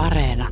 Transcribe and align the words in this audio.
Areena. 0.00 0.48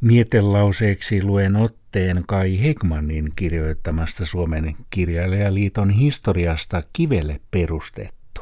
Mietelauseeksi 0.00 1.22
luen 1.22 1.56
otteen 1.56 2.24
Kai 2.26 2.62
Hegmanin 2.62 3.32
kirjoittamasta 3.36 4.26
Suomen 4.26 4.76
kirjailijaliiton 4.90 5.90
historiasta 5.90 6.82
kivelle 6.92 7.40
perustettu. 7.50 8.40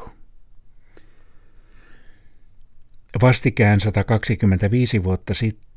Vastikään 3.21 3.79
125 3.79 5.03
vuotta 5.03 5.33
sitten 5.33 5.72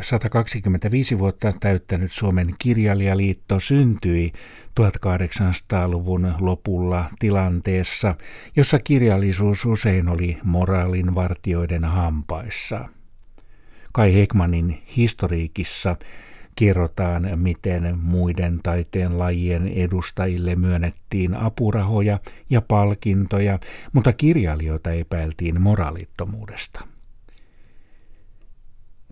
125 0.00 1.18
vuotta 1.18 1.54
täyttänyt 1.60 2.12
Suomen 2.12 2.54
kirjailijaliitto 2.58 3.60
syntyi 3.60 4.32
1800-luvun 4.80 6.34
lopulla 6.40 7.04
tilanteessa, 7.18 8.14
jossa 8.56 8.78
kirjallisuus 8.78 9.64
usein 9.66 10.08
oli 10.08 10.38
moraalin 10.44 11.14
vartioiden 11.14 11.84
hampaissa. 11.84 12.88
Kai 13.92 14.14
Hekmanin 14.14 14.82
historiikissa 14.96 15.96
kerrotaan, 16.56 17.28
miten 17.36 17.98
muiden 17.98 18.60
taiteen 18.62 19.18
lajien 19.18 19.68
edustajille 19.68 20.56
myönnettiin 20.56 21.34
apurahoja 21.34 22.20
ja 22.50 22.62
palkintoja, 22.62 23.58
mutta 23.92 24.12
kirjailijoita 24.12 24.92
epäiltiin 24.92 25.62
moraalittomuudesta. 25.62 26.95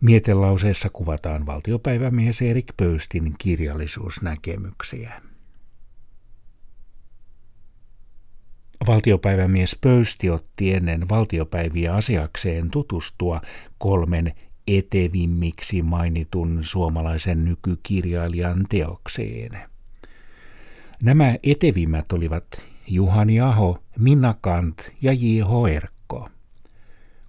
Mietelauseessa 0.04 0.88
kuvataan 0.92 1.46
valtiopäivämies 1.46 2.42
Erik 2.42 2.66
Pöystin 2.76 3.34
kirjallisuusnäkemyksiä. 3.38 5.22
Valtiopäivämies 8.86 9.78
Pöysti 9.80 10.30
otti 10.30 10.74
ennen 10.74 11.08
valtiopäiviä 11.08 11.94
asiakseen 11.94 12.70
tutustua 12.70 13.40
kolmen 13.78 14.32
etevimmiksi 14.66 15.82
mainitun 15.82 16.58
suomalaisen 16.64 17.44
nykykirjailijan 17.44 18.66
teokseen. 18.68 19.58
Nämä 21.02 21.36
etevimmät 21.42 22.12
olivat 22.12 22.46
Juhani 22.86 23.40
Aho, 23.40 23.78
Minna 23.98 24.34
Kant 24.40 24.92
ja 25.02 25.12
J.H. 25.12 25.74
Erkko. 25.74 25.93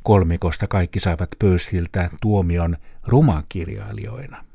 Kolmikosta 0.06 0.68
kaikki 0.68 1.00
saivat 1.00 1.30
Pöystiltä 1.40 2.10
tuomion 2.22 2.78
rumakirjailijoina. 3.08 4.46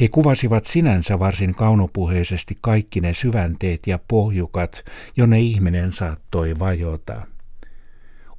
He 0.00 0.08
kuvasivat 0.08 0.64
sinänsä 0.64 1.18
varsin 1.18 1.54
kaunopuheisesti 1.54 2.58
kaikki 2.60 3.00
ne 3.00 3.12
syvänteet 3.12 3.86
ja 3.86 3.98
pohjukat, 4.08 4.84
jonne 5.16 5.40
ihminen 5.40 5.92
saattoi 5.92 6.58
vajota. 6.58 7.26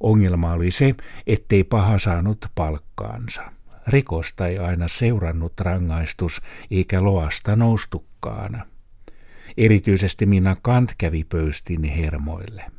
Ongelma 0.00 0.52
oli 0.52 0.70
se, 0.70 0.94
ettei 1.26 1.64
paha 1.64 1.98
saanut 1.98 2.46
palkkaansa. 2.54 3.42
Rikosta 3.86 4.46
ei 4.46 4.58
aina 4.58 4.88
seurannut 4.88 5.60
rangaistus, 5.60 6.42
eikä 6.70 7.04
loasta 7.04 7.56
noustukaan. 7.56 8.62
Erityisesti 9.56 10.26
Minna 10.26 10.56
Kant 10.62 10.94
kävi 10.98 11.24
pöystin 11.24 11.84
hermoille. 11.84 12.75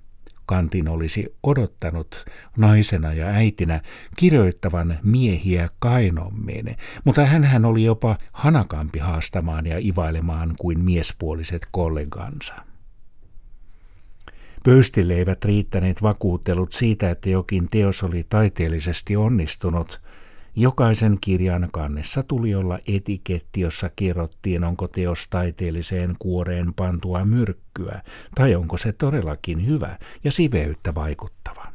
Kantin 0.48 0.88
olisi 0.88 1.36
odottanut 1.44 2.26
naisena 2.58 3.14
ja 3.14 3.26
äitinä 3.28 3.82
kirjoittavan 4.18 5.00
miehiä 5.04 5.70
kainommin, 5.80 6.78
mutta 7.04 7.26
hän 7.26 7.66
oli 7.66 7.84
jopa 7.84 8.18
hanakampi 8.32 9.00
haastamaan 9.00 9.66
ja 9.66 9.78
ivailemaan 9.80 10.56
kuin 10.60 10.80
miespuoliset 10.80 11.68
kollegansa. 11.72 12.56
Pöystille 14.64 15.14
eivät 15.14 15.46
riittäneet 15.46 16.02
vakuuttelut 16.02 16.72
siitä, 16.72 17.12
että 17.12 17.30
jokin 17.30 17.68
teos 17.72 18.04
oli 18.04 18.26
taiteellisesti 18.30 19.16
onnistunut– 19.16 20.02
Jokaisen 20.60 21.18
kirjan 21.22 21.70
kannessa 21.72 22.24
tuli 22.24 22.56
olla 22.56 22.80
etiketti, 22.88 23.62
jossa 23.62 23.90
kerrottiin, 23.96 24.64
onko 24.64 24.88
teos 24.88 25.28
taiteelliseen 25.30 26.16
kuoreen 26.20 26.74
pantua 26.74 27.26
myrkkyä, 27.26 28.02
tai 28.36 28.56
onko 28.56 28.78
se 28.78 28.92
todellakin 28.92 29.66
hyvä 29.68 29.98
ja 30.24 30.32
siveyttä 30.32 30.96
vaikuttava. 30.96 31.68